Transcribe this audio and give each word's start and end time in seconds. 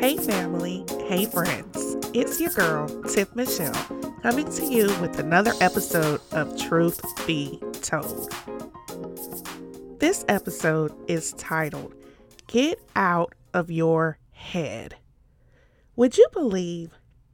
Hey, 0.00 0.18
family. 0.18 0.84
Hey, 1.08 1.24
friends. 1.24 1.96
It's 2.12 2.38
your 2.38 2.50
girl, 2.50 2.86
Tiff 3.04 3.34
Michelle, 3.34 3.72
coming 4.22 4.48
to 4.52 4.64
you 4.66 4.86
with 5.00 5.18
another 5.18 5.52
episode 5.60 6.20
of 6.32 6.56
Truth 6.60 7.00
Be 7.26 7.58
Told. 7.80 8.30
This 9.98 10.24
episode 10.28 10.92
is 11.08 11.32
titled 11.32 11.94
Get 12.46 12.78
Out 12.94 13.34
of 13.54 13.70
Your 13.70 14.18
Head. 14.32 14.96
Would 15.96 16.18
you 16.18 16.26
believe 16.32 16.92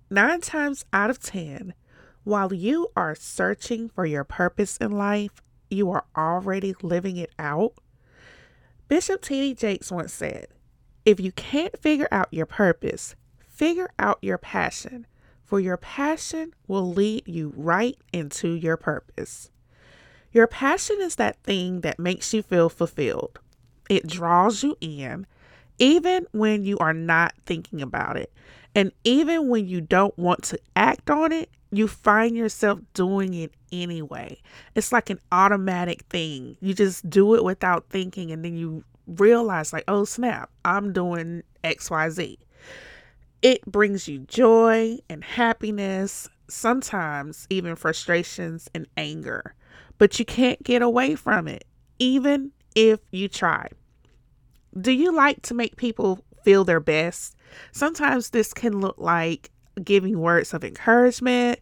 nine 0.09 0.41
times 0.41 0.85
out 0.93 1.11
of 1.11 1.21
ten, 1.21 1.75
while 2.23 2.55
you 2.55 2.89
are 2.95 3.17
searching 3.17 3.89
for 3.89 4.07
your 4.07 4.25
purpose 4.25 4.77
in 4.77 4.93
life, 4.93 5.43
you 5.69 5.91
are 5.91 6.05
already 6.17 6.77
living 6.81 7.17
it 7.17 7.33
out? 7.41 7.73
Bishop 8.87 9.21
T.D. 9.21 9.55
Jakes 9.55 9.91
once 9.91 10.13
said, 10.13 10.47
If 11.05 11.19
you 11.19 11.33
can't 11.33 11.79
figure 11.79 12.09
out 12.13 12.29
your 12.31 12.47
purpose, 12.47 13.17
figure 13.49 13.91
out 13.99 14.19
your 14.23 14.39
passion, 14.39 15.07
for 15.45 15.59
your 15.59 15.77
passion 15.77 16.55
will 16.69 16.93
lead 16.93 17.25
you 17.27 17.53
right 17.57 17.99
into 18.13 18.53
your 18.53 18.77
purpose. 18.77 19.51
Your 20.33 20.47
passion 20.47 20.99
is 21.01 21.17
that 21.17 21.43
thing 21.43 21.81
that 21.81 21.99
makes 21.99 22.33
you 22.33 22.43
feel 22.43 22.69
fulfilled. 22.69 23.41
It 23.91 24.07
draws 24.07 24.63
you 24.63 24.79
in, 24.81 25.27
even 25.79 26.27
when 26.33 26.65
you 26.65 26.79
are 26.79 26.95
not 26.95 27.35
thinking 27.45 27.83
about 27.83 28.17
it. 28.17 28.33
And 28.75 28.93
even 29.05 29.49
when 29.49 29.67
you 29.67 29.81
don't 29.81 30.17
want 30.17 30.45
to 30.45 30.59
act 30.77 31.11
on 31.11 31.33
it, 31.33 31.51
you 31.71 31.89
find 31.89 32.37
yourself 32.37 32.81
doing 32.95 33.35
it 33.35 33.53
anyway. 33.71 34.41
It's 34.75 34.93
like 34.93 35.11
an 35.11 35.19
automatic 35.31 36.03
thing. 36.09 36.57
You 36.61 36.75
just 36.75 37.09
do 37.11 37.35
it 37.35 37.45
without 37.45 37.91
thinking, 37.91 38.31
and 38.31 38.45
then 38.45 38.57
you 38.57 38.85
realize, 39.07 39.73
like, 39.73 39.85
oh 39.89 40.05
snap, 40.05 40.51
I'm 40.65 40.93
doing 40.93 41.43
XYZ. 41.65 42.39
It 43.43 43.65
brings 43.67 44.07
you 44.07 44.21
joy 44.21 44.99
and 45.09 45.25
happiness, 45.25 46.29
sometimes 46.49 47.47
even 47.51 47.77
frustrations 47.77 48.69
and 48.75 48.87
anger, 48.97 49.55
but 49.99 50.19
you 50.19 50.25
can't 50.25 50.63
get 50.63 50.83
away 50.83 51.15
from 51.15 51.49
it, 51.49 51.65
even 51.99 52.53
if 52.75 53.01
you 53.11 53.29
try. 53.29 53.69
Do 54.81 54.93
you 54.93 55.13
like 55.13 55.43
to 55.43 55.55
make 55.55 55.77
people 55.77 56.25
feel 56.45 56.65
their 56.65 56.81
best? 56.81 57.37
Sometimes 57.73 58.31
this 58.31 58.55
can 58.55 58.81
look 58.81 58.97
like 58.99 59.51
giving 59.83 60.19
words 60.19 60.55
of 60.55 60.65
encouragement, 60.65 61.59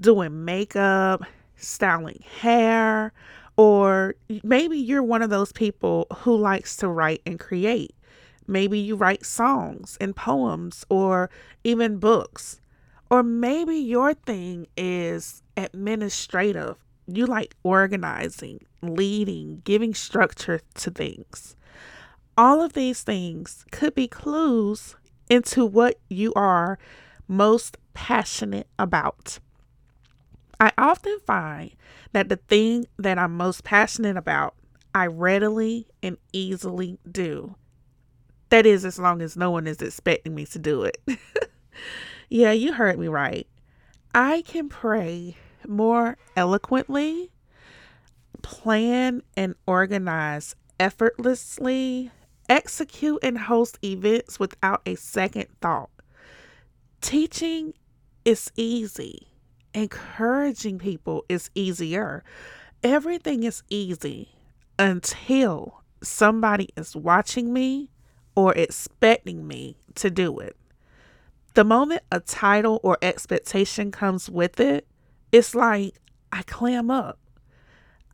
doing 0.00 0.44
makeup, 0.44 1.22
styling 1.56 2.22
hair, 2.40 3.12
or 3.58 4.14
maybe 4.44 4.78
you're 4.78 5.02
one 5.02 5.20
of 5.20 5.30
those 5.30 5.50
people 5.52 6.06
who 6.18 6.36
likes 6.36 6.76
to 6.76 6.88
write 6.88 7.20
and 7.26 7.40
create. 7.40 7.92
Maybe 8.46 8.78
you 8.78 8.94
write 8.94 9.26
songs 9.26 9.98
and 10.00 10.14
poems 10.14 10.86
or 10.88 11.28
even 11.64 11.98
books. 11.98 12.60
Or 13.10 13.24
maybe 13.24 13.74
your 13.74 14.14
thing 14.14 14.68
is 14.76 15.42
administrative. 15.56 16.76
You 17.08 17.26
like 17.26 17.56
organizing, 17.64 18.60
leading, 18.80 19.62
giving 19.64 19.92
structure 19.92 20.60
to 20.74 20.90
things. 20.90 21.56
All 22.36 22.62
of 22.62 22.74
these 22.74 23.02
things 23.02 23.64
could 23.72 23.94
be 23.94 24.06
clues 24.06 24.94
into 25.28 25.66
what 25.66 25.98
you 26.08 26.32
are 26.34 26.78
most 27.26 27.76
passionate 27.92 28.68
about. 28.78 29.40
I 30.60 30.72
often 30.76 31.18
find 31.26 31.72
that 32.12 32.28
the 32.28 32.36
thing 32.36 32.86
that 32.98 33.18
I'm 33.18 33.36
most 33.36 33.64
passionate 33.64 34.16
about, 34.16 34.54
I 34.94 35.06
readily 35.06 35.86
and 36.02 36.16
easily 36.32 36.98
do. 37.10 37.54
That 38.48 38.66
is, 38.66 38.84
as 38.84 38.98
long 38.98 39.20
as 39.20 39.36
no 39.36 39.50
one 39.50 39.66
is 39.66 39.80
expecting 39.82 40.34
me 40.34 40.46
to 40.46 40.58
do 40.58 40.82
it. 40.82 40.98
yeah, 42.28 42.52
you 42.52 42.72
heard 42.72 42.98
me 42.98 43.08
right. 43.08 43.46
I 44.14 44.42
can 44.42 44.68
pray 44.68 45.36
more 45.66 46.16
eloquently, 46.34 47.30
plan 48.42 49.22
and 49.36 49.54
organize 49.66 50.56
effortlessly, 50.80 52.10
execute 52.48 53.18
and 53.22 53.38
host 53.38 53.78
events 53.84 54.40
without 54.40 54.80
a 54.86 54.94
second 54.94 55.46
thought. 55.60 55.90
Teaching 57.00 57.74
is 58.24 58.50
easy, 58.56 59.28
encouraging 59.74 60.78
people 60.78 61.24
is 61.28 61.50
easier. 61.54 62.24
Everything 62.82 63.42
is 63.42 63.62
easy 63.68 64.30
until 64.78 65.82
somebody 66.02 66.68
is 66.76 66.94
watching 66.94 67.52
me 67.52 67.90
or 68.34 68.54
expecting 68.54 69.46
me 69.46 69.76
to 69.96 70.10
do 70.10 70.38
it. 70.38 70.56
The 71.54 71.64
moment 71.64 72.02
a 72.12 72.20
title 72.20 72.78
or 72.84 72.98
expectation 73.02 73.90
comes 73.90 74.30
with 74.30 74.60
it, 74.60 74.86
it's 75.32 75.54
like 75.54 75.98
I 76.32 76.42
clam 76.42 76.90
up. 76.90 77.18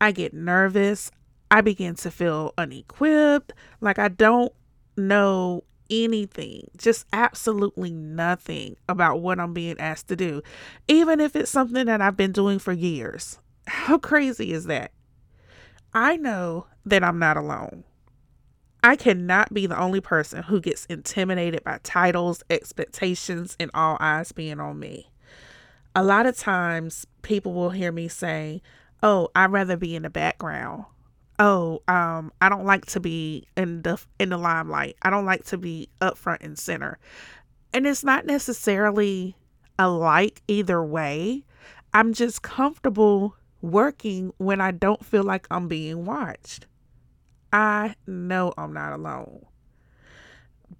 I 0.00 0.12
get 0.12 0.32
nervous. 0.32 1.10
I 1.50 1.60
begin 1.60 1.94
to 1.96 2.10
feel 2.10 2.52
unequipped, 2.58 3.52
like 3.80 3.98
I 3.98 4.08
don't 4.08 4.52
know 4.96 5.64
anything, 5.90 6.68
just 6.76 7.06
absolutely 7.12 7.92
nothing 7.92 8.76
about 8.88 9.20
what 9.20 9.40
I'm 9.40 9.52
being 9.52 9.78
asked 9.78 10.08
to 10.08 10.16
do, 10.16 10.42
even 10.88 11.20
if 11.20 11.36
it's 11.36 11.50
something 11.50 11.86
that 11.86 12.00
I've 12.00 12.16
been 12.16 12.32
doing 12.32 12.58
for 12.58 12.72
years. 12.72 13.38
How 13.66 13.98
crazy 13.98 14.52
is 14.52 14.64
that? 14.66 14.92
I 15.92 16.16
know 16.16 16.66
that 16.84 17.04
I'm 17.04 17.18
not 17.18 17.36
alone. 17.36 17.84
I 18.82 18.96
cannot 18.96 19.54
be 19.54 19.66
the 19.66 19.80
only 19.80 20.00
person 20.02 20.42
who 20.42 20.60
gets 20.60 20.84
intimidated 20.86 21.64
by 21.64 21.78
titles, 21.82 22.42
expectations, 22.50 23.56
and 23.58 23.70
all 23.72 23.96
eyes 23.98 24.32
being 24.32 24.60
on 24.60 24.78
me. 24.78 25.10
A 25.94 26.04
lot 26.04 26.26
of 26.26 26.36
times 26.36 27.06
people 27.22 27.54
will 27.54 27.70
hear 27.70 27.92
me 27.92 28.08
say, 28.08 28.60
"Oh, 29.02 29.30
I'd 29.34 29.52
rather 29.52 29.76
be 29.76 29.96
in 29.96 30.02
the 30.02 30.10
background." 30.10 30.84
Oh 31.38 31.82
um 31.88 32.32
i 32.40 32.48
don't 32.48 32.64
like 32.64 32.86
to 32.86 33.00
be 33.00 33.46
in 33.56 33.82
the 33.82 34.00
in 34.18 34.30
the 34.30 34.38
limelight. 34.38 34.96
I 35.02 35.10
don't 35.10 35.26
like 35.26 35.44
to 35.46 35.58
be 35.58 35.88
up 36.00 36.16
front 36.16 36.42
and 36.42 36.58
center. 36.58 36.98
And 37.72 37.86
it's 37.86 38.04
not 38.04 38.24
necessarily 38.24 39.36
a 39.78 39.88
like 39.88 40.42
either 40.46 40.82
way. 40.82 41.44
I'm 41.92 42.12
just 42.12 42.42
comfortable 42.42 43.36
working 43.60 44.32
when 44.38 44.60
i 44.60 44.70
don't 44.70 45.04
feel 45.04 45.24
like 45.24 45.46
i'm 45.50 45.68
being 45.68 46.04
watched. 46.04 46.66
I 47.52 47.94
know 48.06 48.52
i'm 48.56 48.72
not 48.72 48.92
alone. 48.92 49.46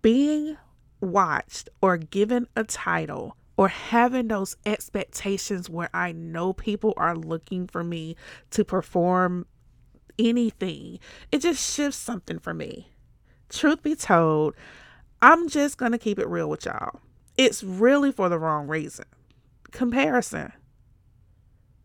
Being 0.03 0.57
watched 1.01 1.69
or 1.81 1.97
given 1.97 2.47
a 2.57 2.65
title 2.65 3.37
or 3.57 3.69
having 3.69 4.29
those 4.29 4.57
expectations 4.67 5.71
where 5.71 5.91
I 5.95 6.13
know 6.13 6.53
people 6.53 6.93
are 6.97 7.17
looking 7.17 7.67
for 7.69 7.85
me 7.85 8.17
to 8.51 8.65
perform 8.65 9.47
anything. 10.19 10.99
It 11.33 11.39
just 11.39 11.75
shifts 11.75 11.99
something 11.99 12.39
for 12.39 12.55
me. 12.55 12.89
Truth 13.49 13.83
be 13.83 13.95
told, 13.95 14.55
I'm 15.23 15.49
just 15.49 15.79
going 15.79 15.93
to 15.93 15.99
keep 15.99 16.19
it 16.19 16.29
real 16.29 16.49
with 16.49 16.65
y'all. 16.67 17.01
It's 17.37 17.63
really 17.63 18.13
for 18.13 18.29
the 18.29 18.39
wrong 18.39 18.67
reason. 18.67 19.07
Comparison. 19.71 20.53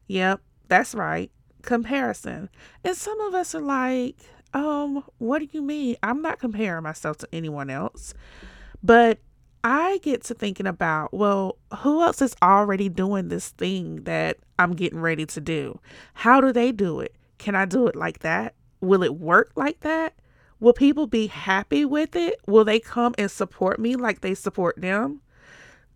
Yep, 0.08 0.42
that's 0.68 0.94
right. 0.96 1.32
Comparison. 1.62 2.50
And 2.84 2.96
some 2.96 3.20
of 3.22 3.34
us 3.34 3.54
are 3.56 3.62
like, 3.62 4.18
um, 4.54 5.04
what 5.18 5.40
do 5.40 5.48
you 5.52 5.62
mean? 5.62 5.98
I'm 6.02 6.22
not 6.22 6.40
comparing 6.40 6.84
myself 6.84 7.18
to 7.18 7.28
anyone 7.32 7.70
else. 7.70 8.14
But 8.82 9.20
I 9.64 10.00
get 10.02 10.24
to 10.26 10.34
thinking 10.34 10.68
about, 10.68 11.14
well, 11.14 11.58
who 11.80 12.02
else 12.02 12.22
is 12.22 12.36
already 12.42 12.90
doing 12.90 13.28
this 13.28 13.50
thing 13.50 14.04
that 14.04 14.38
I'm 14.58 14.74
getting 14.74 15.00
ready 15.00 15.26
to 15.28 15.42
do? 15.42 15.80
How 16.14 16.40
do 16.42 16.54
they 16.54 16.72
do 16.72 17.00
it? 17.02 17.16
Can 17.40 17.56
I 17.56 17.66
do 17.66 17.88
it 17.88 17.96
like 17.96 18.20
that? 18.20 18.54
Will 18.82 19.02
it 19.02 19.16
work 19.16 19.52
like 19.56 19.80
that? 19.80 20.14
Will 20.60 20.74
people 20.74 21.08
be 21.08 21.28
happy 21.28 21.86
with 21.86 22.16
it? 22.16 22.40
Will 22.46 22.66
they 22.66 22.80
come 22.80 23.16
and 23.18 23.32
support 23.32 23.80
me 23.80 23.96
like 23.96 24.22
they 24.22 24.36
support 24.36 24.80
them? 24.80 25.22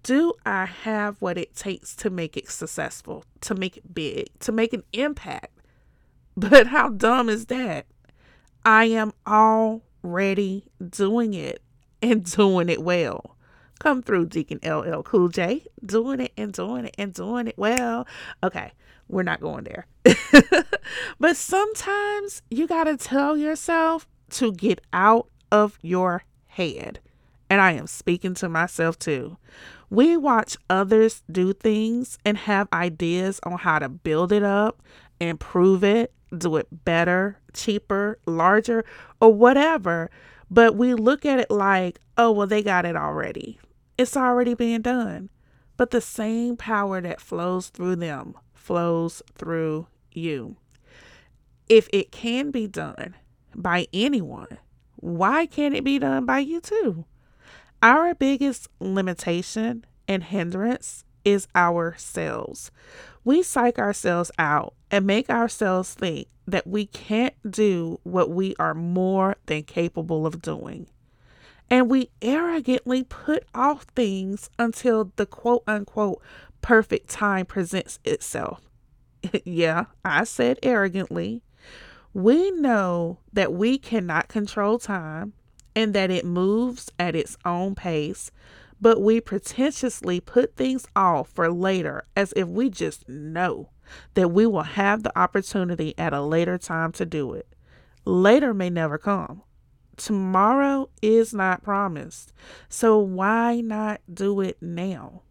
Do 0.04 0.34
I 0.46 0.66
have 0.66 1.18
what 1.22 1.38
it 1.38 1.56
takes 1.56 1.96
to 1.98 2.10
make 2.10 2.36
it 2.36 2.50
successful, 2.50 3.26
to 3.42 3.56
make 3.56 3.78
it 3.78 3.94
big, 3.94 4.28
to 4.40 4.52
make 4.52 4.74
an 4.74 4.84
impact? 4.94 5.50
But 6.36 6.66
how 6.68 6.90
dumb 6.90 7.30
is 7.30 7.46
that? 7.46 7.86
I 8.66 8.86
am 8.86 9.14
already 9.28 10.66
doing 10.90 11.36
it 11.36 11.62
and 12.02 12.24
doing 12.36 12.70
it 12.70 12.82
well. 12.82 13.38
Come 13.78 14.02
through, 14.02 14.28
Deacon 14.28 14.60
LL 14.64 15.04
Cool 15.04 15.28
J, 15.28 15.64
doing 15.86 16.22
it 16.22 16.32
and 16.36 16.52
doing 16.52 16.86
it 16.86 16.96
and 16.98 17.14
doing 17.14 17.48
it 17.48 17.58
well. 17.58 18.08
Okay, 18.44 18.72
we're 19.08 19.24
not 19.24 19.42
going 19.42 19.66
there. 19.66 19.88
but 21.20 21.38
sometimes 21.38 22.42
you 22.50 22.68
got 22.68 22.86
to 22.86 22.98
tell 22.98 23.38
yourself 23.38 24.08
to 24.32 24.52
get 24.52 24.82
out 24.92 25.28
of 25.52 25.78
your 25.82 26.24
head. 26.48 27.00
And 27.50 27.62
I 27.62 27.74
am 27.74 27.88
speaking 27.88 28.34
to 28.36 28.50
myself 28.50 28.98
too. 28.98 29.38
We 29.90 30.18
watch 30.18 30.58
others 30.70 31.22
do 31.32 31.54
things 31.54 32.18
and 32.26 32.38
have 32.38 32.68
ideas 32.74 33.40
on 33.44 33.60
how 33.60 33.80
to 33.80 33.90
build 33.90 34.32
it 34.32 34.42
up, 34.42 34.82
improve 35.20 35.84
it, 35.84 36.12
do 36.36 36.56
it 36.56 36.68
better, 36.84 37.38
cheaper, 37.54 38.18
larger, 38.26 38.84
or 39.22 39.32
whatever. 39.32 40.10
But 40.50 40.76
we 40.76 40.96
look 40.96 41.26
at 41.26 41.40
it 41.40 41.52
like, 41.52 42.00
oh, 42.18 42.32
well, 42.32 42.48
they 42.48 42.64
got 42.64 42.86
it 42.86 42.96
already. 42.96 43.60
It's 43.98 44.18
already 44.18 44.56
being 44.56 44.82
done. 44.82 45.30
But 45.78 45.92
the 45.92 46.02
same 46.02 46.58
power 46.58 47.02
that 47.02 47.22
flows 47.22 47.70
through 47.70 47.98
them 47.98 48.36
flows 48.64 49.22
through 49.36 49.88
you. 50.14 50.56
If 51.68 51.90
it 51.92 52.12
can 52.12 52.50
be 52.50 52.66
done 52.66 53.16
by 53.54 53.88
anyone, 53.92 54.58
why 54.96 55.46
can't 55.46 55.76
it 55.76 55.84
be 55.84 56.00
done 56.00 56.26
by 56.26 56.40
you 56.40 56.62
too? 56.62 57.04
Our 57.82 58.16
biggest 58.16 58.70
limitation 58.80 59.86
and 60.08 60.24
hindrance 60.24 61.04
is 61.26 61.48
ourselves. 61.54 62.72
We 63.26 63.44
psych 63.44 63.78
ourselves 63.78 64.32
out 64.40 64.74
and 64.90 65.06
make 65.06 65.30
ourselves 65.30 65.94
think 65.94 66.30
that 66.48 66.66
we 66.66 66.86
can't 66.86 67.36
do 67.50 68.00
what 68.04 68.30
we 68.30 68.56
are 68.60 68.74
more 68.74 69.36
than 69.46 69.64
capable 69.64 70.26
of 70.26 70.42
doing. 70.42 70.88
And 71.70 71.90
we 71.90 72.12
arrogantly 72.22 73.04
put 73.04 73.44
off 73.54 73.84
things 73.96 74.50
until 74.58 75.12
the 75.18 75.26
quote 75.26 75.64
unquote 75.68 76.22
perfect 76.64 77.10
time 77.10 77.46
presents 77.46 78.00
itself. 78.04 78.62
yeah, 79.46 79.86
I 80.04 80.24
said 80.24 80.58
arrogantly. 80.64 81.44
We 82.14 82.50
know 82.52 83.20
that 83.32 83.54
we 83.54 83.78
cannot 83.78 84.30
control 84.30 84.80
time 84.80 85.34
and 85.76 85.94
that 85.94 86.10
it 86.10 86.26
moves 86.26 86.92
at 86.98 87.16
its 87.16 87.38
own 87.46 87.76
pace, 87.76 88.32
but 88.80 89.02
we 89.02 89.20
pretentiously 89.20 90.20
put 90.20 90.56
things 90.56 90.88
off 90.96 91.30
for 91.30 91.52
later 91.52 92.04
as 92.16 92.34
if 92.36 92.48
we 92.48 92.70
just 92.70 93.08
know 93.10 93.70
that 94.14 94.30
we 94.30 94.46
will 94.46 94.64
have 94.64 95.04
the 95.04 95.18
opportunity 95.18 95.94
at 95.98 96.14
a 96.14 96.22
later 96.22 96.58
time 96.58 96.92
to 96.94 97.06
do 97.06 97.34
it. 97.34 97.48
Later 98.06 98.54
may 98.54 98.70
never 98.70 98.98
come. 98.98 99.42
Tomorrow 99.98 100.90
is 101.02 101.34
not 101.34 101.64
promised. 101.64 102.34
So 102.70 102.98
why 102.98 103.62
not 103.62 104.02
do 104.12 104.42
it 104.42 104.58
now? 104.62 105.24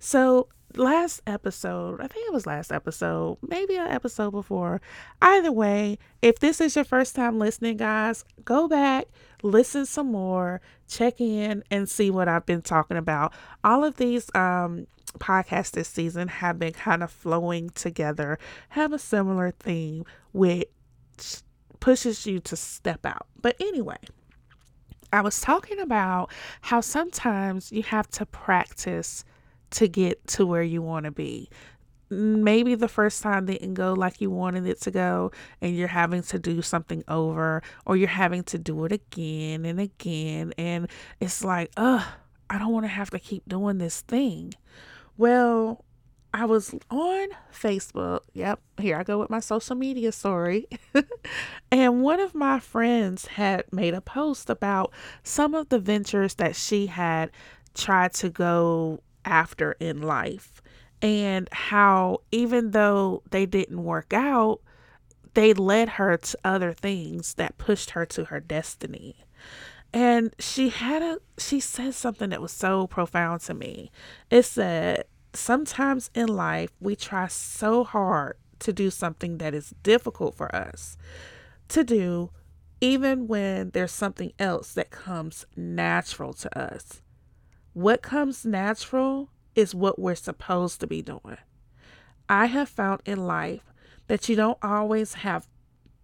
So 0.00 0.48
last 0.76 1.20
episode, 1.26 2.00
I 2.00 2.06
think 2.06 2.26
it 2.26 2.32
was 2.32 2.46
last 2.46 2.72
episode, 2.72 3.36
maybe 3.46 3.76
an 3.76 3.88
episode 3.88 4.30
before. 4.30 4.80
Either 5.20 5.52
way, 5.52 5.98
if 6.22 6.38
this 6.38 6.60
is 6.60 6.74
your 6.74 6.86
first 6.86 7.14
time 7.14 7.38
listening, 7.38 7.76
guys, 7.76 8.24
go 8.44 8.66
back, 8.66 9.06
listen 9.42 9.84
some 9.84 10.10
more, 10.10 10.62
check 10.88 11.20
in, 11.20 11.62
and 11.70 11.88
see 11.88 12.10
what 12.10 12.28
I've 12.28 12.46
been 12.46 12.62
talking 12.62 12.96
about. 12.96 13.34
All 13.62 13.84
of 13.84 13.96
these 13.96 14.30
um, 14.34 14.86
podcasts 15.18 15.72
this 15.72 15.88
season 15.88 16.28
have 16.28 16.58
been 16.58 16.72
kind 16.72 17.02
of 17.02 17.10
flowing 17.10 17.68
together, 17.70 18.38
have 18.70 18.94
a 18.94 18.98
similar 18.98 19.50
theme, 19.50 20.06
which 20.32 20.66
pushes 21.78 22.26
you 22.26 22.40
to 22.40 22.56
step 22.56 23.04
out. 23.04 23.26
But 23.40 23.54
anyway, 23.60 23.98
I 25.12 25.20
was 25.20 25.42
talking 25.42 25.78
about 25.78 26.30
how 26.62 26.80
sometimes 26.80 27.70
you 27.70 27.82
have 27.82 28.08
to 28.12 28.24
practice 28.24 29.24
to 29.72 29.88
get 29.88 30.26
to 30.28 30.46
where 30.46 30.62
you 30.62 30.82
want 30.82 31.04
to 31.04 31.10
be. 31.10 31.48
Maybe 32.10 32.74
the 32.74 32.88
first 32.88 33.22
time 33.22 33.46
didn't 33.46 33.74
go 33.74 33.92
like 33.92 34.20
you 34.20 34.30
wanted 34.30 34.66
it 34.66 34.80
to 34.82 34.90
go, 34.90 35.30
and 35.60 35.76
you're 35.76 35.88
having 35.88 36.22
to 36.24 36.38
do 36.38 36.60
something 36.60 37.04
over, 37.06 37.62
or 37.86 37.96
you're 37.96 38.08
having 38.08 38.42
to 38.44 38.58
do 38.58 38.84
it 38.84 38.92
again 38.92 39.64
and 39.64 39.80
again. 39.80 40.52
And 40.58 40.88
it's 41.20 41.44
like, 41.44 41.70
ugh, 41.76 42.04
I 42.48 42.58
don't 42.58 42.72
want 42.72 42.84
to 42.84 42.88
have 42.88 43.10
to 43.10 43.20
keep 43.20 43.48
doing 43.48 43.78
this 43.78 44.00
thing. 44.00 44.54
Well, 45.16 45.84
I 46.32 46.44
was 46.44 46.74
on 46.90 47.28
Facebook. 47.52 48.20
Yep, 48.34 48.60
here 48.78 48.96
I 48.96 49.02
go 49.02 49.18
with 49.18 49.30
my 49.30 49.40
social 49.40 49.74
media 49.74 50.12
story. 50.12 50.68
and 51.72 52.02
one 52.02 52.20
of 52.20 52.34
my 52.34 52.60
friends 52.60 53.26
had 53.26 53.64
made 53.72 53.94
a 53.94 54.00
post 54.00 54.48
about 54.48 54.92
some 55.24 55.54
of 55.54 55.68
the 55.70 55.78
ventures 55.78 56.34
that 56.34 56.54
she 56.54 56.86
had 56.86 57.30
tried 57.74 58.12
to 58.14 58.30
go 58.30 59.00
after 59.24 59.72
in 59.80 60.02
life 60.02 60.62
and 61.02 61.48
how 61.52 62.20
even 62.30 62.72
though 62.72 63.22
they 63.30 63.46
didn't 63.46 63.82
work 63.82 64.12
out, 64.12 64.60
they 65.34 65.54
led 65.54 65.90
her 65.90 66.16
to 66.16 66.38
other 66.44 66.72
things 66.72 67.34
that 67.34 67.58
pushed 67.58 67.90
her 67.90 68.04
to 68.04 68.24
her 68.26 68.40
destiny. 68.40 69.16
And 69.92 70.34
she 70.38 70.68
had 70.68 71.02
a 71.02 71.18
she 71.38 71.58
said 71.60 71.94
something 71.94 72.30
that 72.30 72.42
was 72.42 72.52
so 72.52 72.86
profound 72.86 73.40
to 73.42 73.54
me. 73.54 73.90
It 74.30 74.44
said, 74.44 75.04
sometimes 75.32 76.10
in 76.14 76.28
life 76.28 76.70
we 76.80 76.96
try 76.96 77.28
so 77.28 77.84
hard 77.84 78.36
to 78.60 78.72
do 78.72 78.90
something 78.90 79.38
that 79.38 79.54
is 79.54 79.74
difficult 79.82 80.34
for 80.34 80.54
us 80.54 80.96
to 81.68 81.82
do 81.82 82.30
even 82.80 83.26
when 83.26 83.70
there's 83.70 83.92
something 83.92 84.32
else 84.38 84.72
that 84.72 84.90
comes 84.90 85.44
natural 85.56 86.32
to 86.32 86.58
us. 86.58 87.02
What 87.72 88.02
comes 88.02 88.44
natural 88.44 89.30
is 89.54 89.74
what 89.74 89.98
we're 89.98 90.14
supposed 90.14 90.80
to 90.80 90.86
be 90.86 91.02
doing. 91.02 91.38
I 92.28 92.46
have 92.46 92.68
found 92.68 93.02
in 93.04 93.26
life 93.26 93.62
that 94.08 94.28
you 94.28 94.36
don't 94.36 94.58
always 94.62 95.14
have 95.14 95.46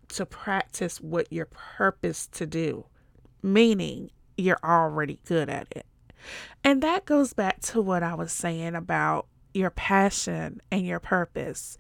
to 0.08 0.26
practice 0.26 1.00
what 1.00 1.32
you're 1.32 1.48
purposed 1.50 2.32
to 2.34 2.46
do, 2.46 2.86
meaning 3.42 4.10
you're 4.36 4.60
already 4.62 5.18
good 5.24 5.48
at 5.48 5.66
it. 5.74 5.86
And 6.62 6.82
that 6.82 7.04
goes 7.04 7.32
back 7.32 7.60
to 7.62 7.80
what 7.80 8.02
I 8.02 8.14
was 8.14 8.32
saying 8.32 8.74
about 8.74 9.26
your 9.54 9.70
passion 9.70 10.60
and 10.70 10.86
your 10.86 11.00
purpose. 11.00 11.76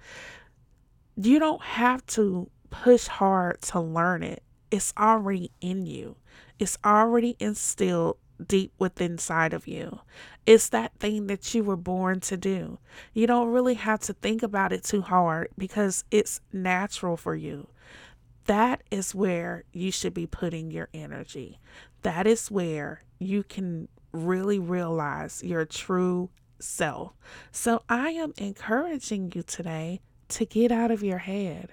You 1.16 1.38
don't 1.38 1.62
have 1.62 2.04
to 2.06 2.50
push 2.70 3.06
hard 3.06 3.62
to 3.62 3.80
learn 3.80 4.22
it, 4.22 4.42
it's 4.70 4.92
already 4.98 5.52
in 5.60 5.86
you, 5.86 6.16
it's 6.58 6.78
already 6.84 7.36
instilled 7.38 8.18
deep 8.44 8.72
within 8.78 9.12
inside 9.12 9.52
of 9.52 9.66
you. 9.66 10.00
It's 10.44 10.68
that 10.68 10.92
thing 10.98 11.26
that 11.26 11.54
you 11.54 11.64
were 11.64 11.76
born 11.76 12.20
to 12.20 12.36
do. 12.36 12.78
You 13.14 13.26
don't 13.26 13.48
really 13.48 13.74
have 13.74 14.00
to 14.00 14.12
think 14.12 14.42
about 14.42 14.72
it 14.72 14.84
too 14.84 15.00
hard 15.00 15.48
because 15.56 16.04
it's 16.10 16.40
natural 16.52 17.16
for 17.16 17.34
you. 17.34 17.68
That 18.44 18.82
is 18.90 19.14
where 19.14 19.64
you 19.72 19.90
should 19.90 20.14
be 20.14 20.26
putting 20.26 20.70
your 20.70 20.88
energy. 20.94 21.58
That 22.02 22.26
is 22.26 22.50
where 22.50 23.02
you 23.18 23.42
can 23.42 23.88
really 24.12 24.58
realize 24.58 25.42
your 25.42 25.64
true 25.64 26.30
self. 26.60 27.12
So 27.50 27.82
I 27.88 28.10
am 28.10 28.34
encouraging 28.36 29.32
you 29.34 29.42
today 29.42 30.00
to 30.28 30.44
get 30.44 30.70
out 30.70 30.90
of 30.90 31.02
your 31.02 31.18
head. 31.18 31.72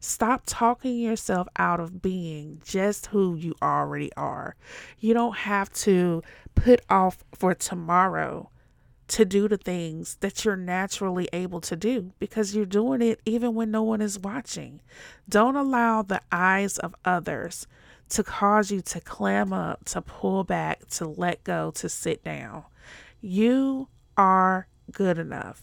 Stop 0.00 0.42
talking 0.46 0.98
yourself 0.98 1.48
out 1.56 1.80
of 1.80 2.02
being 2.02 2.60
just 2.64 3.06
who 3.06 3.34
you 3.34 3.54
already 3.62 4.12
are. 4.16 4.56
You 4.98 5.14
don't 5.14 5.36
have 5.36 5.72
to 5.74 6.22
put 6.54 6.80
off 6.88 7.24
for 7.32 7.54
tomorrow 7.54 8.50
to 9.08 9.24
do 9.24 9.48
the 9.48 9.56
things 9.56 10.16
that 10.20 10.44
you're 10.44 10.56
naturally 10.56 11.28
able 11.32 11.60
to 11.60 11.76
do 11.76 12.12
because 12.18 12.54
you're 12.54 12.66
doing 12.66 13.02
it 13.02 13.20
even 13.24 13.54
when 13.54 13.70
no 13.70 13.82
one 13.82 14.00
is 14.00 14.18
watching. 14.18 14.80
Don't 15.28 15.56
allow 15.56 16.02
the 16.02 16.20
eyes 16.32 16.78
of 16.78 16.94
others 17.04 17.66
to 18.08 18.22
cause 18.22 18.70
you 18.70 18.80
to 18.80 19.00
clam 19.00 19.52
up, 19.52 19.84
to 19.84 20.02
pull 20.02 20.44
back, 20.44 20.86
to 20.88 21.06
let 21.06 21.42
go, 21.44 21.70
to 21.72 21.88
sit 21.88 22.24
down. 22.24 22.64
You 23.20 23.88
are 24.16 24.66
good 24.92 25.18
enough 25.18 25.62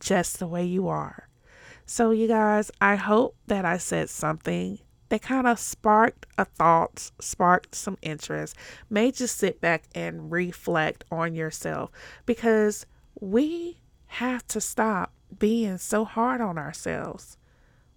just 0.00 0.38
the 0.38 0.46
way 0.46 0.64
you 0.64 0.88
are. 0.88 1.28
So, 1.86 2.10
you 2.10 2.28
guys, 2.28 2.70
I 2.80 2.96
hope 2.96 3.36
that 3.46 3.64
I 3.64 3.76
said 3.76 4.08
something 4.08 4.78
that 5.08 5.20
kind 5.20 5.46
of 5.46 5.58
sparked 5.58 6.24
a 6.38 6.44
thought, 6.46 7.10
sparked 7.20 7.74
some 7.74 7.98
interest, 8.00 8.56
made 8.88 9.20
you 9.20 9.26
sit 9.26 9.60
back 9.60 9.84
and 9.94 10.32
reflect 10.32 11.04
on 11.10 11.34
yourself 11.34 11.90
because 12.24 12.86
we 13.20 13.78
have 14.06 14.46
to 14.46 14.60
stop 14.60 15.12
being 15.38 15.76
so 15.76 16.06
hard 16.06 16.40
on 16.40 16.56
ourselves. 16.56 17.36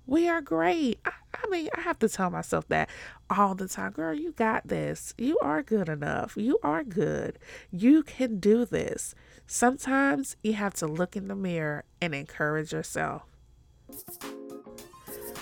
We 0.06 0.27
are 0.27 0.42
great. 0.42 1.00
I, 1.06 1.12
I, 1.34 1.50
mean, 1.50 1.70
I 1.75 1.82
have 1.82 2.00
to 2.00 2.10
tell 2.10 2.30
myself 2.30 2.68
that 2.68 2.89
all 3.30 3.56
the 3.56 3.68
time. 3.68 3.94
Girl, 3.94 4.13
you 4.13 4.32
got 4.34 4.68
this. 4.68 5.13
You 5.18 5.39
are 5.42 5.63
good 5.63 5.89
enough. 5.89 6.36
You 6.36 6.60
are 6.63 6.84
good. 6.84 7.39
You 7.72 8.04
can 8.04 8.39
do 8.39 8.65
this. 8.65 9.15
Sometimes 9.48 10.36
you 10.44 10.54
have 10.54 10.74
to 10.75 10.88
look 10.88 11.15
in 11.15 11.27
the 11.27 11.36
mirror 11.36 11.86
and 12.01 12.13
encourage 12.13 12.74
yourself. 12.74 13.24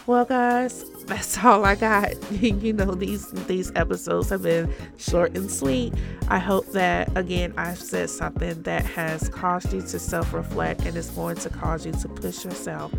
Well, 0.06 0.26
guys, 0.26 0.84
that's 1.06 1.38
all 1.38 1.64
I 1.64 1.76
got. 1.76 2.32
you 2.32 2.74
know, 2.74 2.94
these 2.94 3.32
these 3.48 3.72
episodes 3.76 4.30
have 4.30 4.44
been 4.44 4.74
short 4.98 5.38
and 5.38 5.50
sweet. 5.50 5.94
I 6.28 6.40
hope 6.40 6.66
that 6.74 7.16
again 7.18 7.54
I've 7.56 7.80
said 7.80 8.10
something 8.10 8.64
that 8.64 8.86
has 8.86 9.30
caused 9.30 9.72
you 9.72 9.82
to 9.82 10.00
self-reflect 10.00 10.86
and 10.86 10.98
is 10.98 11.10
going 11.12 11.38
to 11.38 11.50
cause 11.50 11.86
you 11.86 11.94
to 11.94 12.10
push 12.10 12.44
yourself 12.44 12.94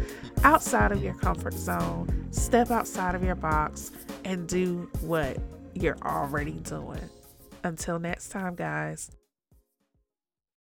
outside 0.44 0.92
of 0.92 1.02
your 1.04 1.14
comfort 1.14 1.54
zone, 1.54 2.26
step 2.30 2.70
outside 2.70 3.14
of 3.14 3.22
your 3.22 3.34
box, 3.34 3.90
and 4.24 4.48
do 4.48 4.88
what 5.02 5.36
you're 5.74 5.98
already 6.04 6.60
doing. 6.60 7.10
Until 7.64 7.98
next 7.98 8.30
time, 8.30 8.54
guys. 8.54 9.10